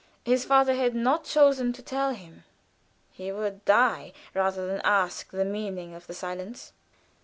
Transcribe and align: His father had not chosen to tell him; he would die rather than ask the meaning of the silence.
His 0.25 0.45
father 0.45 0.73
had 0.73 0.95
not 0.95 1.25
chosen 1.25 1.73
to 1.73 1.83
tell 1.83 2.09
him; 2.15 2.43
he 3.11 3.31
would 3.31 3.63
die 3.65 4.13
rather 4.33 4.65
than 4.65 4.81
ask 4.83 5.29
the 5.29 5.45
meaning 5.45 5.93
of 5.93 6.07
the 6.07 6.15
silence. 6.15 6.73